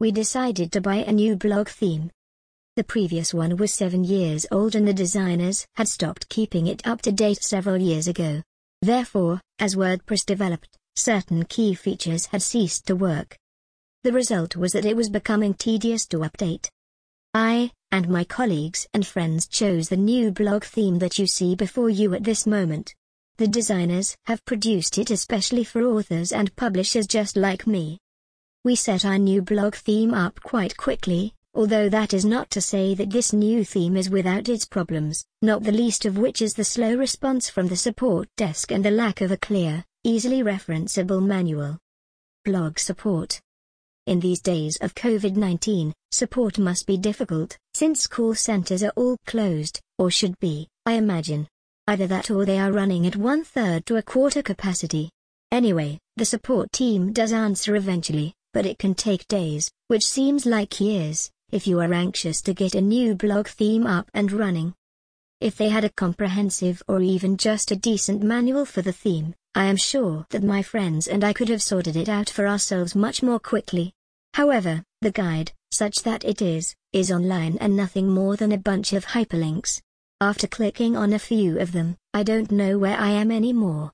We 0.00 0.10
decided 0.10 0.72
to 0.72 0.80
buy 0.80 0.96
a 0.96 1.12
new 1.12 1.36
blog 1.36 1.68
theme. 1.68 2.10
The 2.74 2.82
previous 2.82 3.32
one 3.32 3.56
was 3.56 3.72
seven 3.72 4.02
years 4.02 4.44
old 4.50 4.74
and 4.74 4.88
the 4.88 4.92
designers 4.92 5.64
had 5.76 5.86
stopped 5.86 6.28
keeping 6.28 6.66
it 6.66 6.84
up 6.84 7.00
to 7.02 7.12
date 7.12 7.44
several 7.44 7.76
years 7.76 8.08
ago. 8.08 8.42
Therefore, 8.82 9.40
as 9.60 9.76
WordPress 9.76 10.26
developed, 10.26 10.76
certain 10.96 11.44
key 11.44 11.74
features 11.74 12.26
had 12.26 12.42
ceased 12.42 12.86
to 12.86 12.96
work. 12.96 13.36
The 14.02 14.12
result 14.12 14.56
was 14.56 14.72
that 14.72 14.84
it 14.84 14.96
was 14.96 15.08
becoming 15.08 15.54
tedious 15.54 16.06
to 16.06 16.18
update. 16.18 16.68
I, 17.32 17.70
and 17.92 18.08
my 18.08 18.24
colleagues 18.24 18.88
and 18.92 19.06
friends 19.06 19.46
chose 19.46 19.88
the 19.88 19.96
new 19.96 20.32
blog 20.32 20.64
theme 20.64 20.98
that 20.98 21.20
you 21.20 21.28
see 21.28 21.54
before 21.54 21.88
you 21.88 22.14
at 22.14 22.24
this 22.24 22.48
moment. 22.48 22.92
The 23.36 23.46
designers 23.46 24.16
have 24.26 24.44
produced 24.44 24.98
it 24.98 25.12
especially 25.12 25.62
for 25.62 25.82
authors 25.82 26.32
and 26.32 26.54
publishers 26.56 27.06
just 27.06 27.36
like 27.36 27.68
me. 27.68 27.98
We 28.64 28.76
set 28.76 29.04
our 29.04 29.18
new 29.18 29.42
blog 29.42 29.74
theme 29.74 30.14
up 30.14 30.40
quite 30.40 30.74
quickly, 30.78 31.34
although 31.52 31.90
that 31.90 32.14
is 32.14 32.24
not 32.24 32.48
to 32.52 32.62
say 32.62 32.94
that 32.94 33.10
this 33.10 33.34
new 33.34 33.62
theme 33.62 33.94
is 33.94 34.08
without 34.08 34.48
its 34.48 34.64
problems, 34.64 35.22
not 35.42 35.62
the 35.62 35.70
least 35.70 36.06
of 36.06 36.16
which 36.16 36.40
is 36.40 36.54
the 36.54 36.64
slow 36.64 36.96
response 36.96 37.50
from 37.50 37.68
the 37.68 37.76
support 37.76 38.26
desk 38.38 38.72
and 38.72 38.82
the 38.82 38.90
lack 38.90 39.20
of 39.20 39.30
a 39.30 39.36
clear, 39.36 39.84
easily 40.02 40.42
referenceable 40.42 41.22
manual. 41.22 41.76
Blog 42.46 42.78
support. 42.78 43.38
In 44.06 44.18
these 44.18 44.40
days 44.40 44.78
of 44.80 44.94
COVID-19, 44.94 45.92
support 46.10 46.58
must 46.58 46.86
be 46.86 46.96
difficult, 46.96 47.58
since 47.74 48.06
call 48.06 48.34
centers 48.34 48.82
are 48.82 48.94
all 48.96 49.18
closed, 49.26 49.78
or 49.98 50.10
should 50.10 50.40
be, 50.40 50.68
I 50.86 50.92
imagine. 50.92 51.46
Either 51.86 52.06
that 52.06 52.30
or 52.30 52.46
they 52.46 52.58
are 52.58 52.72
running 52.72 53.06
at 53.06 53.16
one-third 53.16 53.84
to 53.84 53.96
a 53.96 54.02
quarter 54.02 54.40
capacity. 54.42 55.10
Anyway, 55.52 55.98
the 56.16 56.24
support 56.24 56.72
team 56.72 57.12
does 57.12 57.30
answer 57.30 57.76
eventually, 57.76 58.34
but 58.54 58.64
it 58.64 58.78
can 58.78 58.94
take 58.94 59.28
days, 59.28 59.70
which 59.88 60.06
seems 60.06 60.46
like 60.46 60.80
years, 60.80 61.30
if 61.50 61.66
you 61.66 61.80
are 61.80 61.92
anxious 61.92 62.40
to 62.40 62.54
get 62.54 62.74
a 62.74 62.80
new 62.80 63.14
blog 63.14 63.48
theme 63.48 63.86
up 63.86 64.08
and 64.14 64.32
running. 64.32 64.72
If 65.40 65.56
they 65.56 65.68
had 65.68 65.84
a 65.84 65.90
comprehensive 65.90 66.82
or 66.88 67.02
even 67.02 67.36
just 67.36 67.70
a 67.70 67.76
decent 67.76 68.22
manual 68.22 68.64
for 68.64 68.80
the 68.80 68.92
theme, 68.92 69.34
I 69.54 69.64
am 69.64 69.76
sure 69.76 70.24
that 70.30 70.42
my 70.42 70.62
friends 70.62 71.06
and 71.08 71.22
I 71.22 71.32
could 71.32 71.48
have 71.48 71.62
sorted 71.62 71.96
it 71.96 72.08
out 72.08 72.30
for 72.30 72.46
ourselves 72.46 72.94
much 72.94 73.22
more 73.22 73.38
quickly. 73.38 73.92
However, 74.32 74.82
the 75.00 75.12
guide, 75.12 75.52
such 75.70 76.02
that 76.04 76.24
it 76.24 76.40
is, 76.40 76.74
is 76.92 77.12
online 77.12 77.58
and 77.60 77.76
nothing 77.76 78.08
more 78.08 78.36
than 78.36 78.52
a 78.52 78.58
bunch 78.58 78.92
of 78.92 79.04
hyperlinks. 79.04 79.80
After 80.20 80.46
clicking 80.46 80.96
on 80.96 81.12
a 81.12 81.18
few 81.18 81.58
of 81.58 81.72
them, 81.72 81.96
I 82.14 82.22
don't 82.22 82.50
know 82.50 82.78
where 82.78 82.96
I 82.96 83.10
am 83.10 83.30
anymore. 83.30 83.92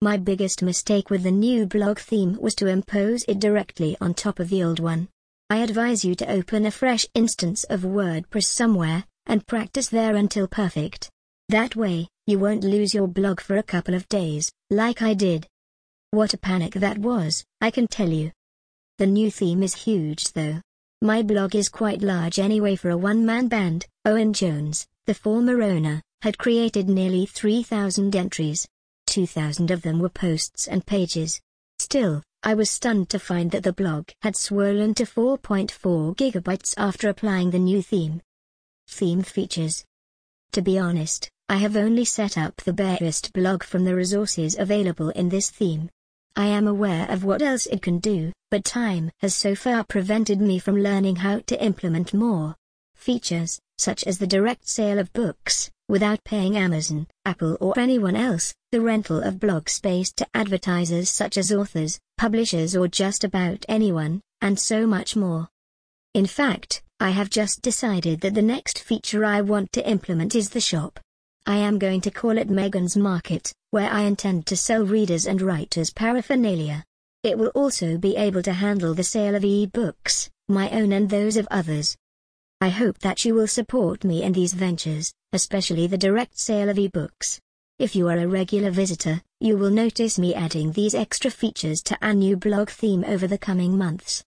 My 0.00 0.16
biggest 0.16 0.62
mistake 0.62 1.10
with 1.10 1.24
the 1.24 1.32
new 1.32 1.66
blog 1.66 1.98
theme 1.98 2.38
was 2.40 2.54
to 2.56 2.68
impose 2.68 3.24
it 3.26 3.40
directly 3.40 3.96
on 4.00 4.14
top 4.14 4.38
of 4.38 4.48
the 4.48 4.62
old 4.62 4.78
one. 4.78 5.08
I 5.50 5.56
advise 5.56 6.04
you 6.04 6.14
to 6.14 6.30
open 6.30 6.66
a 6.66 6.70
fresh 6.70 7.04
instance 7.14 7.64
of 7.64 7.80
WordPress 7.80 8.44
somewhere, 8.44 9.04
and 9.26 9.44
practice 9.44 9.88
there 9.88 10.14
until 10.14 10.46
perfect. 10.46 11.10
That 11.48 11.74
way, 11.74 12.06
you 12.28 12.38
won't 12.38 12.62
lose 12.62 12.94
your 12.94 13.08
blog 13.08 13.40
for 13.40 13.56
a 13.56 13.62
couple 13.64 13.92
of 13.92 14.08
days, 14.08 14.52
like 14.70 15.02
I 15.02 15.14
did. 15.14 15.48
What 16.12 16.32
a 16.32 16.38
panic 16.38 16.74
that 16.74 16.98
was, 16.98 17.44
I 17.60 17.72
can 17.72 17.88
tell 17.88 18.10
you. 18.10 18.30
The 18.98 19.06
new 19.06 19.32
theme 19.32 19.64
is 19.64 19.74
huge 19.74 20.32
though. 20.32 20.60
My 21.02 21.22
blog 21.22 21.56
is 21.56 21.68
quite 21.68 22.02
large 22.02 22.38
anyway 22.38 22.76
for 22.76 22.90
a 22.90 22.96
one-man 22.96 23.48
band. 23.48 23.84
Owen 24.04 24.32
Jones, 24.32 24.86
the 25.06 25.14
former 25.14 25.60
owner, 25.60 26.02
had 26.22 26.38
created 26.38 26.88
nearly 26.88 27.26
3,000 27.26 28.14
entries, 28.14 28.68
2,000 29.08 29.70
of 29.70 29.82
them 29.82 29.98
were 29.98 30.08
posts 30.08 30.68
and 30.68 30.84
pages. 30.84 31.40
Still, 31.78 32.22
I 32.42 32.54
was 32.54 32.70
stunned 32.70 33.08
to 33.08 33.18
find 33.18 33.50
that 33.50 33.62
the 33.62 33.72
blog 33.72 34.10
had 34.22 34.36
swollen 34.36 34.94
to 34.94 35.04
4.4 35.04 36.14
gigabytes 36.14 36.74
after 36.76 37.08
applying 37.08 37.50
the 37.50 37.58
new 37.58 37.82
theme. 37.82 38.20
Theme 38.86 39.22
features. 39.22 39.84
To 40.52 40.62
be 40.62 40.78
honest, 40.78 41.28
I 41.48 41.56
have 41.56 41.76
only 41.76 42.04
set 42.04 42.36
up 42.36 42.56
the 42.58 42.72
barest 42.72 43.32
blog 43.32 43.62
from 43.62 43.84
the 43.84 43.94
resources 43.94 44.56
available 44.58 45.08
in 45.10 45.30
this 45.30 45.50
theme. 45.50 45.88
I 46.36 46.46
am 46.46 46.68
aware 46.68 47.10
of 47.10 47.24
what 47.24 47.42
else 47.42 47.66
it 47.66 47.80
can 47.80 47.98
do, 47.98 48.32
but 48.50 48.64
time 48.64 49.10
has 49.20 49.34
so 49.34 49.54
far 49.54 49.84
prevented 49.84 50.40
me 50.40 50.58
from 50.58 50.76
learning 50.76 51.16
how 51.16 51.40
to 51.40 51.64
implement 51.64 52.12
more 52.12 52.54
features, 52.94 53.58
such 53.78 54.04
as 54.04 54.18
the 54.18 54.26
direct 54.26 54.68
sale 54.68 54.98
of 54.98 55.12
books, 55.12 55.70
without 55.88 56.22
paying 56.24 56.56
Amazon, 56.56 57.06
Apple 57.24 57.56
or 57.60 57.78
anyone 57.78 58.14
else, 58.14 58.54
the 58.72 58.80
rental 58.80 59.22
of 59.22 59.40
blog 59.40 59.68
space 59.68 60.12
to 60.12 60.26
advertisers 60.34 61.08
such 61.08 61.38
as 61.38 61.50
authors, 61.50 61.98
publishers 62.18 62.76
or 62.76 62.86
just 62.86 63.24
about 63.24 63.64
anyone, 63.68 64.20
and 64.40 64.58
so 64.58 64.86
much 64.86 65.16
more. 65.16 65.48
In 66.14 66.26
fact, 66.26 66.82
I 67.00 67.10
have 67.10 67.30
just 67.30 67.62
decided 67.62 68.20
that 68.20 68.34
the 68.34 68.42
next 68.42 68.78
feature 68.80 69.24
I 69.24 69.40
want 69.40 69.72
to 69.72 69.88
implement 69.88 70.34
is 70.34 70.50
the 70.50 70.60
shop. 70.60 71.00
I 71.46 71.56
am 71.56 71.78
going 71.78 72.02
to 72.02 72.10
call 72.10 72.36
it 72.36 72.50
Megan's 72.50 72.96
Market, 72.96 73.52
where 73.70 73.90
I 73.90 74.02
intend 74.02 74.46
to 74.46 74.56
sell 74.56 74.84
readers 74.84 75.26
and 75.26 75.40
writers 75.40 75.90
paraphernalia. 75.90 76.84
It 77.22 77.38
will 77.38 77.48
also 77.48 77.96
be 77.96 78.16
able 78.16 78.42
to 78.42 78.52
handle 78.52 78.94
the 78.94 79.04
sale 79.04 79.34
of 79.34 79.44
e-books, 79.44 80.28
my 80.48 80.68
own 80.70 80.92
and 80.92 81.08
those 81.08 81.36
of 81.36 81.48
others. 81.50 81.96
I 82.60 82.68
hope 82.68 82.98
that 82.98 83.24
you 83.24 83.34
will 83.34 83.46
support 83.46 84.04
me 84.04 84.22
in 84.22 84.32
these 84.32 84.52
ventures, 84.52 85.12
especially 85.32 85.86
the 85.86 85.98
direct 85.98 86.38
sale 86.38 86.68
of 86.68 86.76
ebooks. 86.76 87.40
If 87.78 87.94
you 87.94 88.08
are 88.08 88.18
a 88.18 88.26
regular 88.26 88.70
visitor, 88.70 89.22
you 89.40 89.56
will 89.56 89.70
notice 89.70 90.18
me 90.18 90.34
adding 90.34 90.72
these 90.72 90.94
extra 90.94 91.30
features 91.30 91.80
to 91.82 91.98
our 92.02 92.12
new 92.12 92.36
blog 92.36 92.70
theme 92.70 93.04
over 93.06 93.26
the 93.26 93.38
coming 93.38 93.78
months. 93.78 94.24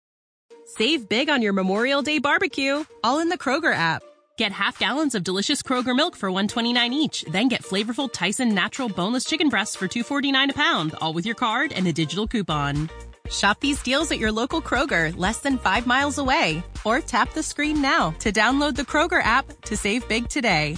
Save 0.66 1.08
big 1.08 1.30
on 1.30 1.44
your 1.44 1.54
Memorial 1.54 2.02
Day 2.02 2.18
barbecue, 2.18 2.86
all 3.04 3.20
in 3.20 3.30
the 3.30 3.38
Kroger 3.38 3.74
app. 3.74 4.02
Get 4.38 4.52
half 4.52 4.80
gallons 4.80 5.16
of 5.16 5.24
delicious 5.24 5.62
Kroger 5.62 5.96
milk 5.96 6.16
for 6.16 6.32
129 6.32 6.92
each, 6.92 7.24
then 7.32 7.48
get 7.48 7.64
flavorful 7.64 8.12
Tyson 8.12 8.56
natural 8.56 8.90
boneless 8.90 9.26
chicken 9.26 9.50
breasts 9.50 9.76
for 9.76 9.88
249 9.88 10.50
a 10.50 10.54
pound, 10.54 10.96
all 11.00 11.14
with 11.14 11.26
your 11.26 11.36
card 11.36 11.72
and 11.72 11.88
a 11.88 11.94
digital 11.94 12.28
coupon. 12.28 12.90
Shop 13.30 13.60
these 13.60 13.82
deals 13.82 14.12
at 14.12 14.20
your 14.20 14.32
local 14.32 14.62
Kroger, 14.62 15.16
less 15.18 15.40
than 15.40 15.58
5 15.58 15.88
miles 15.88 16.18
away, 16.18 16.64
or 16.84 17.00
tap 17.00 17.34
the 17.34 17.44
screen 17.44 17.82
now 17.82 18.12
to 18.20 18.32
download 18.32 18.76
the 18.76 18.84
Kroger 18.84 19.22
app 19.24 19.46
to 19.62 19.78
save 19.78 20.08
big 20.08 20.30
today. 20.30 20.78